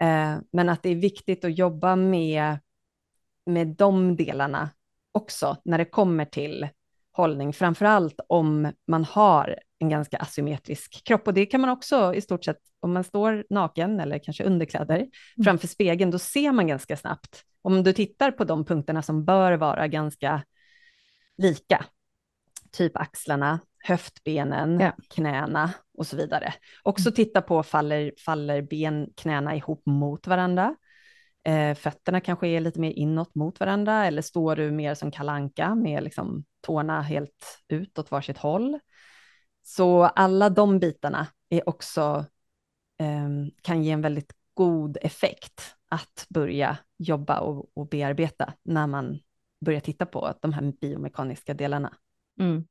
[0.00, 2.58] Eh, men att det är viktigt att jobba med,
[3.46, 4.70] med de delarna
[5.12, 6.68] också när det kommer till
[7.12, 12.14] hållning, framför allt om man har en ganska asymmetrisk kropp och det kan man också
[12.14, 15.10] i stort sett, om man står naken eller kanske underkläder mm.
[15.44, 17.44] framför spegeln, då ser man ganska snabbt.
[17.62, 20.42] Om du tittar på de punkterna som bör vara ganska
[21.38, 21.84] lika,
[22.72, 24.92] typ axlarna, höftbenen, ja.
[25.08, 26.54] knäna och så vidare.
[26.82, 27.14] Också mm.
[27.14, 30.74] titta på, faller, faller ben, knäna ihop mot varandra?
[31.44, 35.74] Eh, fötterna kanske är lite mer inåt mot varandra eller står du mer som kalanka
[35.74, 38.78] med liksom tårna helt ut åt varsitt håll?
[39.62, 42.24] Så alla de bitarna är också,
[42.98, 43.28] eh,
[43.62, 49.18] kan ge en väldigt god effekt att börja jobba och, och bearbeta när man
[49.64, 51.96] börjar titta på de här biomekaniska delarna.
[52.40, 52.64] Mm.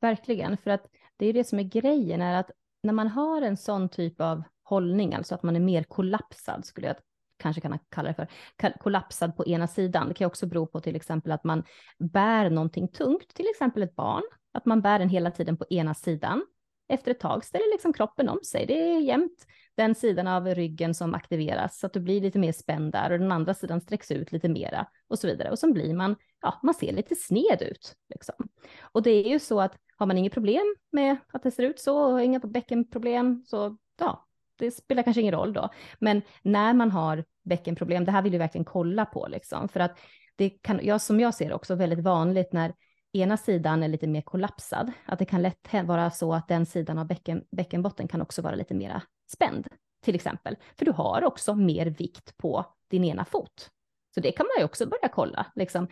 [0.00, 2.50] Verkligen, för att det är det som är grejen, är att
[2.82, 6.86] när man har en sån typ av hållning, alltså att man är mer kollapsad, skulle
[6.86, 6.96] jag
[7.36, 10.08] kanske kan kalla det för, kollapsad på ena sidan.
[10.08, 11.64] Det kan också bero på till exempel att man
[11.98, 15.94] bär någonting tungt, till exempel ett barn, att man bär den hela tiden på ena
[15.94, 16.46] sidan.
[16.88, 18.66] Efter ett tag ställer liksom kroppen om sig.
[18.66, 22.52] Det är jämnt den sidan av ryggen som aktiveras så att du blir lite mer
[22.52, 25.50] spänd där och den andra sidan sträcks ut lite mera och så vidare.
[25.50, 27.94] Och så blir man, ja, man ser lite sned ut.
[28.08, 28.34] Liksom.
[28.82, 31.80] Och det är ju så att har man inget problem med att det ser ut
[31.80, 34.26] så, och inga bäckenproblem, så ja,
[34.58, 35.68] det spelar kanske ingen roll då.
[35.98, 39.98] Men när man har bäckenproblem, det här vill vi verkligen kolla på liksom, för att
[40.36, 42.74] det kan, ja, som jag ser också väldigt vanligt när
[43.12, 46.98] ena sidan är lite mer kollapsad, att det kan lätt vara så att den sidan
[46.98, 49.68] av bäcken, bäckenbotten kan också vara lite mera spänd,
[50.04, 50.56] till exempel.
[50.78, 53.70] För du har också mer vikt på din ena fot.
[54.14, 55.46] Så det kan man ju också börja kolla.
[55.54, 55.88] Liksom.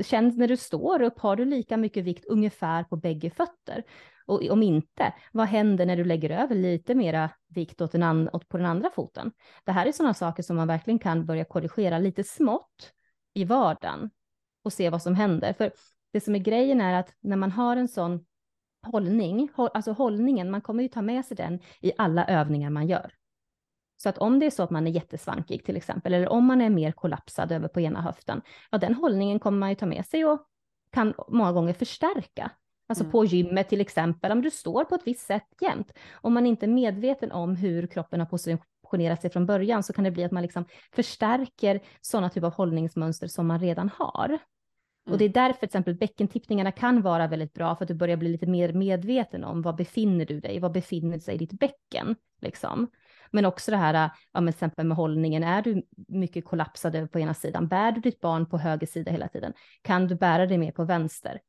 [0.00, 3.82] Känn när du står upp, har du lika mycket vikt ungefär på bägge fötter?
[4.26, 8.48] Och om inte, vad händer när du lägger över lite mera vikt åt den åt
[8.48, 9.32] på den andra foten?
[9.64, 12.92] Det här är sådana saker som man verkligen kan börja korrigera lite smått
[13.34, 14.10] i vardagen
[14.62, 15.52] och se vad som händer.
[15.52, 15.72] För
[16.12, 18.24] det som är grejen är att när man har en sån
[18.86, 23.12] hållning, alltså hållningen, man kommer ju ta med sig den i alla övningar man gör.
[23.96, 26.60] Så att om det är så att man är jättesvankig till exempel, eller om man
[26.60, 30.06] är mer kollapsad över på ena höften, ja den hållningen kommer man ju ta med
[30.06, 30.40] sig och
[30.92, 32.50] kan många gånger förstärka.
[32.88, 33.12] Alltså mm.
[33.12, 36.66] på gymmet till exempel, om du står på ett visst sätt jämt, om man inte
[36.66, 40.32] är medveten om hur kroppen har positionerat sig från början så kan det bli att
[40.32, 44.28] man liksom förstärker sådana typer av hållningsmönster som man redan har.
[44.28, 44.40] Mm.
[45.12, 48.16] Och det är därför till exempel bäckentippningarna kan vara väldigt bra för att du börjar
[48.16, 52.88] bli lite mer medveten om var befinner du dig, var befinner sig ditt bäcken liksom.
[53.30, 57.18] Men också det här, ja, men till exempel med hållningen, är du mycket kollapsad på
[57.18, 60.58] ena sidan, bär du ditt barn på höger sida hela tiden, kan du bära dig
[60.58, 61.40] mer på vänster?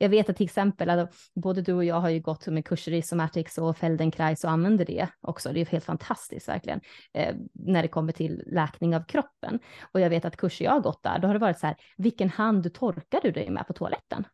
[0.00, 2.92] Jag vet att till exempel, alltså, både du och jag har ju gått med kurser
[2.92, 5.52] i somatics och Feldenkrais och använder det också.
[5.52, 6.80] Det är helt fantastiskt verkligen
[7.14, 9.58] eh, när det kommer till läkning av kroppen.
[9.92, 11.76] Och jag vet att kurser jag har gått där, då har det varit så här,
[11.96, 14.24] vilken hand torkar du dig med på toaletten?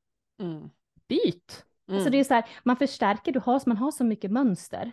[0.40, 0.70] Mm.
[1.08, 1.64] Byt!
[1.88, 1.96] Mm.
[1.96, 4.92] Alltså det är så här, man förstärker, du har, man har så mycket mönster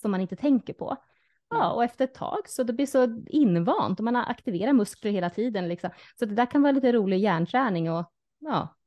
[0.00, 0.96] som man inte tänker på.
[1.50, 1.72] Ja, mm.
[1.72, 5.68] och efter ett tag så det blir så invant och man aktiverar muskler hela tiden
[5.68, 5.90] liksom.
[6.18, 8.78] Så det där kan vara lite rolig hjärnträning och ja,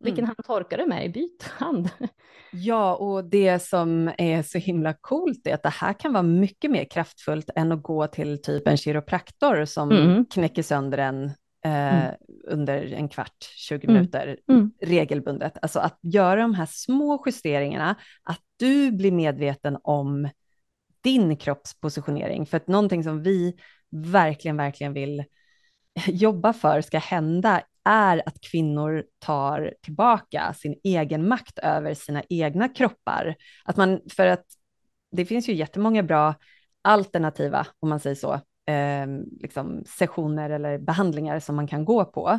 [0.00, 0.26] vilken mm.
[0.26, 1.12] hand torkar du med?
[1.12, 1.88] Byt hand.
[2.54, 6.70] Ja, och det som är så himla coolt är att det här kan vara mycket
[6.70, 10.24] mer kraftfullt än att gå till typ en kiropraktor som mm.
[10.24, 11.24] knäcker sönder en
[11.64, 12.14] eh, mm.
[12.44, 13.94] under en kvart, 20 mm.
[13.94, 14.70] minuter mm.
[14.80, 15.58] regelbundet.
[15.62, 20.28] Alltså att göra de här små justeringarna, att du blir medveten om
[21.02, 22.46] din kroppspositionering.
[22.46, 23.54] För att någonting som vi
[23.90, 25.24] verkligen, verkligen vill
[26.06, 32.68] jobba för ska hända är att kvinnor tar tillbaka sin egen makt över sina egna
[32.68, 33.34] kroppar.
[33.64, 34.44] Att man, för att
[35.10, 36.34] det finns ju jättemånga bra
[36.82, 38.32] alternativa, om man säger så,
[38.72, 39.06] eh,
[39.40, 42.38] liksom sessioner eller behandlingar som man kan gå på.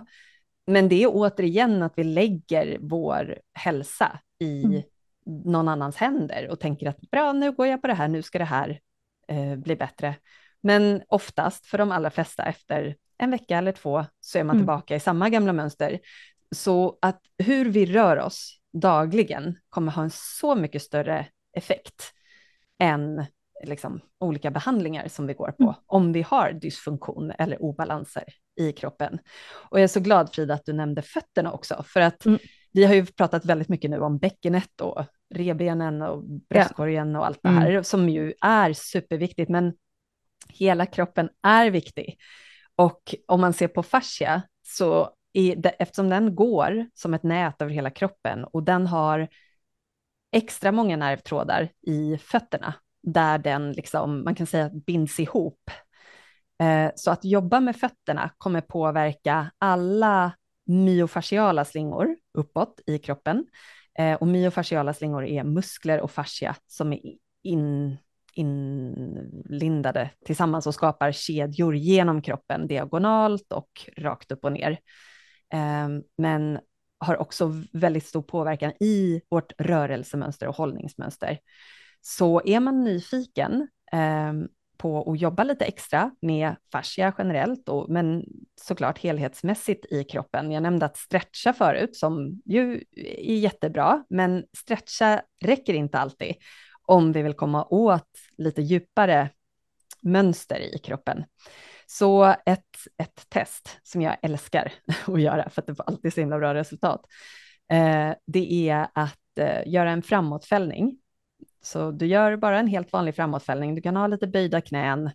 [0.67, 4.82] Men det är återigen att vi lägger vår hälsa i mm
[5.26, 8.38] någon annans händer och tänker att bra, nu går jag på det här, nu ska
[8.38, 8.80] det här
[9.28, 10.16] eh, bli bättre.
[10.62, 14.62] Men oftast för de allra flesta efter en vecka eller två så är man mm.
[14.62, 16.00] tillbaka i samma gamla mönster.
[16.56, 22.14] Så att hur vi rör oss dagligen kommer ha en så mycket större effekt
[22.80, 23.26] än
[23.64, 25.76] liksom, olika behandlingar som vi går på, mm.
[25.86, 28.24] om vi har dysfunktion eller obalanser
[28.60, 29.20] i kroppen.
[29.70, 32.40] Och jag är så glad Frida att du nämnde fötterna också, för att mm.
[32.72, 37.39] vi har ju pratat väldigt mycket nu om bäckenet och rebenen och bröstkorgen och allt
[37.43, 37.84] det här, mm.
[37.84, 39.74] som ju är superviktigt, men
[40.50, 42.17] hela kroppen är viktig.
[42.76, 47.72] Och om man ser på fascia, så det, eftersom den går som ett nät över
[47.72, 49.28] hela kroppen och den har
[50.32, 55.72] extra många nervtrådar i fötterna, där den liksom, man kan säga binds ihop.
[56.62, 60.32] Eh, så att jobba med fötterna kommer påverka alla
[60.65, 63.46] myofasciala slingor uppåt i kroppen,
[63.99, 66.99] Eh, och myofasciala slingor är muskler och fascia som är
[67.43, 67.97] in,
[68.34, 74.71] inlindade tillsammans och skapar kedjor genom kroppen diagonalt och rakt upp och ner.
[75.53, 76.60] Eh, men
[76.99, 81.39] har också väldigt stor påverkan i vårt rörelsemönster och hållningsmönster.
[82.01, 84.34] Så är man nyfiken eh,
[84.84, 88.26] på att jobba lite extra med fascia generellt, och, men
[88.62, 90.52] såklart helhetsmässigt i kroppen.
[90.52, 96.36] Jag nämnde att stretcha förut, som ju är jättebra, men stretcha räcker inte alltid
[96.86, 99.30] om vi vill komma åt lite djupare
[100.02, 101.26] mönster i kroppen.
[101.86, 104.74] Så ett, ett test som jag älskar
[105.08, 107.06] att göra, för att det får alltid så himla bra resultat,
[107.72, 110.98] eh, det är att eh, göra en framåtfällning
[111.65, 113.76] så du gör bara en helt vanlig framåtfällning.
[113.76, 115.12] Du kan ha lite böjda knän,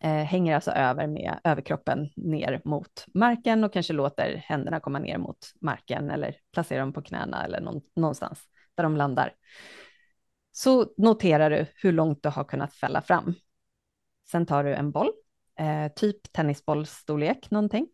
[0.00, 5.18] eh, hänger alltså över med överkroppen ner mot marken och kanske låter händerna komma ner
[5.18, 8.42] mot marken eller placera dem på knäna eller någon, någonstans
[8.74, 9.34] där de landar.
[10.52, 13.34] Så noterar du hur långt du har kunnat fälla fram.
[14.30, 15.10] Sen tar du en boll,
[15.58, 17.88] eh, typ tennisbollstorlek någonting,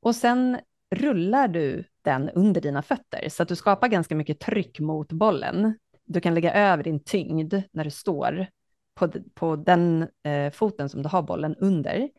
[0.00, 0.58] och sen
[0.90, 5.74] rullar du den under dina fötter så att du skapar ganska mycket tryck mot bollen
[6.08, 8.46] du kan lägga över din tyngd när du står
[8.94, 12.10] på, på den eh, foten som du har bollen under,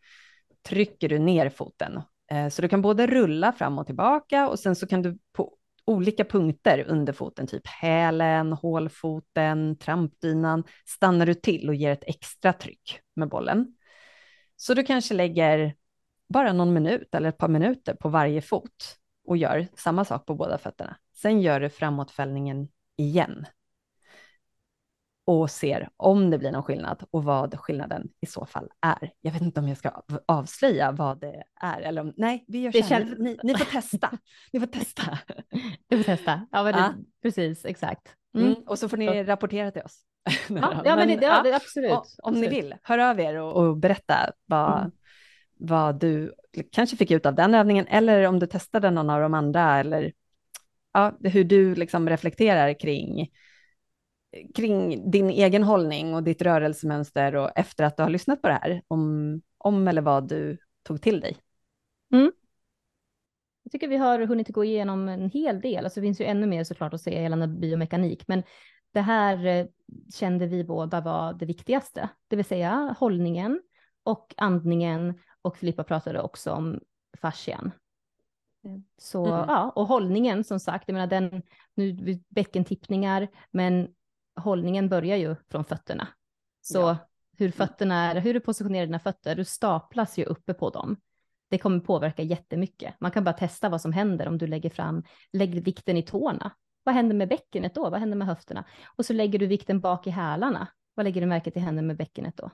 [0.69, 2.01] trycker du ner foten.
[2.31, 5.55] Eh, så du kan både rulla fram och tillbaka och sen så kan du på
[5.85, 12.53] olika punkter under foten, typ hälen, hålfoten, trampdynan, stannar du till och ger ett extra
[12.53, 13.75] tryck med bollen.
[14.55, 15.75] Så du kanske lägger
[16.33, 18.97] bara någon minut eller ett par minuter på varje fot
[19.27, 20.97] och gör samma sak på båda fötterna.
[21.15, 23.45] Sen gör du framåtfällningen igen
[25.29, 29.11] och ser om det blir någon skillnad och vad skillnaden i så fall är.
[29.21, 32.71] Jag vet inte om jag ska avslöja vad det är eller om, nej, vi gör
[32.71, 33.19] så här, känns...
[33.19, 34.17] ni, ni, får testa.
[34.53, 35.19] ni får testa.
[35.87, 36.93] Du får testa, ja, men ja.
[37.21, 38.15] precis, exakt.
[38.37, 38.47] Mm.
[38.47, 40.03] Mm, och så får ni rapportera till oss.
[40.49, 41.91] ja, ja, men, det, ja, det, absolut.
[41.91, 42.49] om absolut.
[42.49, 44.91] ni vill, hör av er och, och berätta vad, mm.
[45.59, 46.33] vad du
[46.71, 50.13] kanske fick ut av den övningen eller om du testade någon av de andra eller
[50.93, 53.29] ja, hur du liksom reflekterar kring
[54.55, 58.53] kring din egen hållning och ditt rörelsemönster och efter att du har lyssnat på det
[58.53, 61.37] här, om, om eller vad du tog till dig.
[62.13, 62.31] Mm.
[63.63, 66.47] Jag tycker vi har hunnit gå igenom en hel del, alltså det finns ju ännu
[66.47, 68.43] mer såklart att säga gällande biomekanik, men
[68.91, 69.65] det här eh,
[70.13, 73.61] kände vi båda var det viktigaste, det vill säga hållningen
[74.03, 76.79] och andningen och Filippa pratade också om
[77.21, 77.71] fascian.
[78.97, 79.45] Så mm.
[79.47, 81.41] ja, och hållningen som sagt, jag menar den,
[81.73, 83.87] nu bäckentippningar, men
[84.39, 86.07] hållningen börjar ju från fötterna.
[86.61, 86.97] Så ja.
[87.37, 90.97] hur fötterna är, hur du positionerar dina fötter, du staplas ju uppe på dem.
[91.49, 92.95] Det kommer påverka jättemycket.
[92.99, 96.51] Man kan bara testa vad som händer om du lägger fram, lägger vikten i tårna.
[96.83, 97.89] Vad händer med bäckenet då?
[97.89, 98.65] Vad händer med höfterna?
[98.95, 100.67] Och så lägger du vikten bak i hälarna.
[100.93, 102.51] Vad lägger du märke till händer med bäckenet då?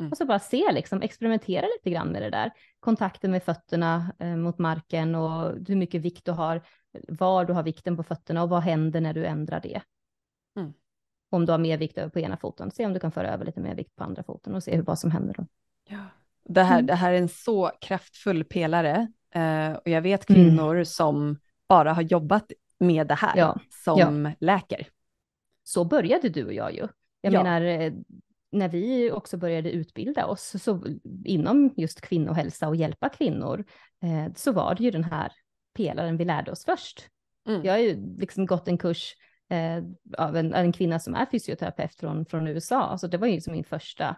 [0.00, 0.12] Mm.
[0.12, 2.50] Och så bara se, liksom, experimentera lite grann med det där.
[2.80, 6.62] Kontakten med fötterna eh, mot marken och hur mycket vikt du har,
[7.08, 9.82] var du har vikten på fötterna och vad händer när du ändrar det.
[10.56, 10.72] Mm
[11.36, 12.70] om du har mer vikt över på ena foten.
[12.70, 14.82] Se om du kan föra över lite mer vikt på andra foten och se hur,
[14.82, 15.46] vad som händer då.
[15.88, 16.04] Ja.
[16.44, 16.86] Det, här, mm.
[16.86, 20.84] det här är en så kraftfull pelare eh, och jag vet kvinnor mm.
[20.84, 23.58] som bara har jobbat med det här ja.
[23.84, 24.32] som ja.
[24.40, 24.86] läker.
[25.64, 26.88] Så började du och jag ju.
[27.20, 27.42] Jag ja.
[27.42, 27.92] menar, eh,
[28.52, 30.84] när vi också började utbilda oss så
[31.24, 33.64] inom just kvinnohälsa och hjälpa kvinnor
[34.02, 35.32] eh, så var det ju den här
[35.74, 37.08] pelaren vi lärde oss först.
[37.48, 37.64] Mm.
[37.64, 39.14] Jag har ju liksom gått en kurs
[39.50, 39.84] eh,
[40.18, 42.98] av en, en, kvinna som är fysioterapeut från, från USA.
[42.98, 44.16] Så det var ju som min första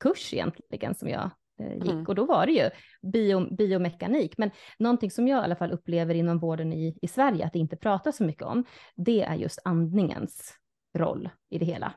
[0.00, 1.92] kurs egentligen som jag eh, gick.
[1.92, 2.06] Mm.
[2.06, 2.70] Och då var det ju
[3.12, 4.38] bio, biomekanik.
[4.38, 7.58] Men någonting som jag i alla fall upplever inom vården i, i Sverige att det
[7.58, 8.64] inte pratas så mycket om,
[8.96, 10.54] det är just andningens
[10.98, 11.92] roll i det hela.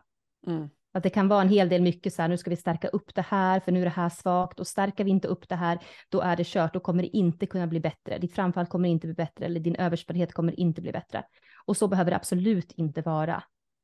[0.47, 0.69] Mm.
[0.95, 3.15] Att det kan vara en hel del mycket så här, nu ska vi stärka upp
[3.15, 5.79] det här, för nu är det här svagt och stärker vi inte upp det här,
[6.09, 8.17] då är det kört, då kommer det inte kunna bli bättre.
[8.17, 11.23] Ditt framfall kommer inte bli bättre eller din överspelhet kommer inte bli bättre.
[11.65, 13.43] Och så behöver det absolut inte vara.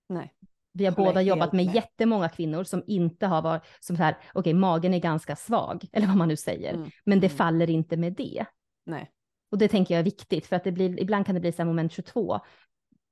[0.09, 0.33] Nej.
[0.73, 4.13] Vi har båda jobbat med, med jättemånga kvinnor som inte har varit som så här,
[4.13, 6.89] okej, okay, magen är ganska svag, eller vad man nu säger, mm.
[7.05, 7.37] men det mm.
[7.37, 8.45] faller inte med det.
[8.85, 9.11] Nej.
[9.51, 11.57] Och det tänker jag är viktigt, för att det blir, ibland kan det bli så
[11.57, 12.39] här moment 22,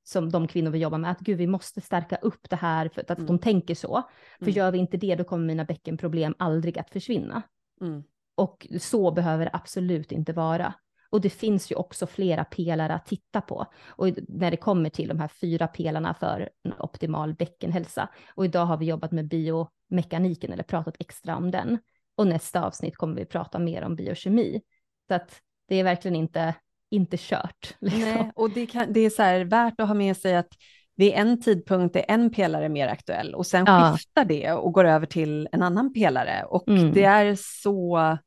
[0.04, 3.02] som de kvinnor vi jobbar med, att gud, vi måste stärka upp det här för
[3.02, 3.26] att mm.
[3.26, 4.04] de tänker så.
[4.38, 4.56] För mm.
[4.56, 7.42] gör vi inte det, då kommer mina bäckenproblem aldrig att försvinna.
[7.82, 8.04] Mm.
[8.36, 10.74] Och så behöver det absolut inte vara.
[11.10, 13.66] Och det finns ju också flera pelare att titta på.
[13.88, 18.10] Och när det kommer till de här fyra pelarna för en optimal bäckenhälsa.
[18.36, 21.80] Och idag har vi jobbat med biomekaniken eller pratat extra om den.
[22.16, 24.62] Och nästa avsnitt kommer vi prata mer om biokemi.
[25.08, 26.54] Så att det är verkligen inte
[26.92, 27.76] inte kört.
[27.80, 28.02] Liksom.
[28.02, 30.50] Nej, och det, kan, det är så här, värt att ha med sig att
[30.96, 33.92] vid en tidpunkt är en pelare mer aktuell och sen ja.
[33.92, 36.44] skiftar det och går över till en annan pelare.
[36.44, 36.94] Och mm.
[36.94, 38.18] det är så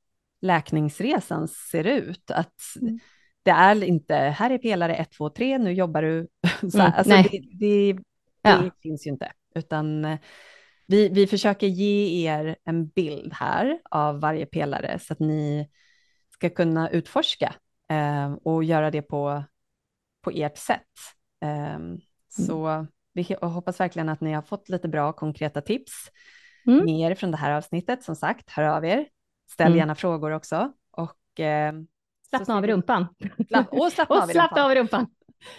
[0.43, 2.31] läkningsresan ser ut.
[2.31, 2.99] Att mm.
[3.45, 6.29] Det är inte, här är pelare 1, 2, 3, nu jobbar du.
[6.71, 6.93] så mm.
[6.97, 8.03] alltså det, det, det
[8.43, 8.71] ja.
[8.83, 10.19] finns ju inte, utan eh,
[10.87, 15.69] vi, vi försöker ge er en bild här av varje pelare så att ni
[16.31, 17.55] ska kunna utforska
[17.91, 19.45] eh, och göra det på,
[20.23, 20.81] på ert sätt.
[21.45, 21.79] Eh,
[22.29, 25.93] så vi hoppas verkligen att ni har fått lite bra konkreta tips
[26.67, 26.85] mm.
[26.85, 28.03] mer från det här avsnittet.
[28.03, 29.07] Som sagt, hör av er.
[29.53, 29.79] Ställ mm.
[29.79, 30.73] gärna frågor också.
[30.91, 31.73] Och, eh,
[32.29, 33.07] slappna av i rumpan.
[33.71, 35.07] Och slappna, och av, i slappna av i rumpan.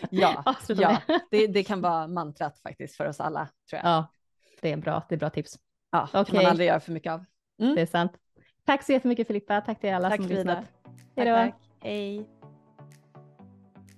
[0.09, 3.49] Ja, ja det, det, kan vara mantrat faktiskt för oss alla.
[3.69, 3.91] Tror jag.
[3.91, 4.11] Ja,
[4.61, 5.59] det är bra, det är bra tips.
[5.91, 6.31] Ja, det okay.
[6.31, 7.25] kan man aldrig göra för mycket av.
[7.61, 7.75] Mm.
[7.75, 8.11] Det är sant.
[8.65, 10.65] Tack så jättemycket Filippa, tack till alla tack, som lyssnat.
[11.15, 11.51] Hej då.
[11.87, 12.29] Hej.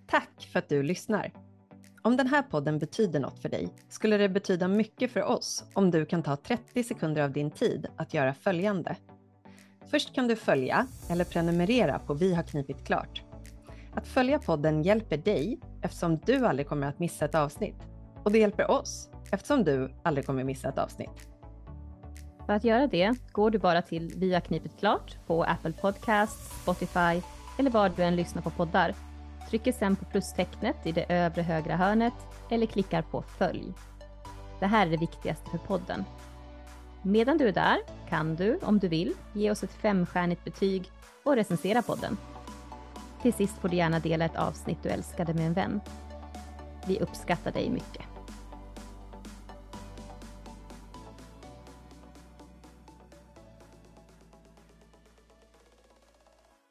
[0.08, 1.32] Tack för att du lyssnar.
[2.02, 5.92] Om den här podden betyder något för dig skulle det betyda mycket för oss om
[5.92, 8.96] du kan ta 30 sekunder av din tid att göra följande.
[9.92, 13.22] Först kan du följa eller prenumerera på Vi har knipit klart.
[13.94, 17.76] Att följa podden hjälper dig eftersom du aldrig kommer att missa ett avsnitt.
[18.24, 21.30] Och det hjälper oss eftersom du aldrig kommer missa ett avsnitt.
[22.46, 26.62] För att göra det går du bara till Vi har knipit klart på Apple Podcasts,
[26.62, 27.22] Spotify
[27.60, 28.96] eller var du än lyssnar på poddar
[29.50, 32.14] trycker sen på plustecknet i det övre högra hörnet
[32.52, 33.74] eller klickar på följ.
[34.60, 36.04] Det här är det viktigaste för podden.
[37.08, 37.78] Medan du är där
[38.10, 40.92] kan du, om du vill, ge oss ett femstjärnigt betyg
[41.24, 42.18] och recensera podden.
[43.22, 45.82] Till sist får du gärna dela ett avsnitt du älskade med en vän.
[46.88, 48.15] Vi uppskattar dig mycket.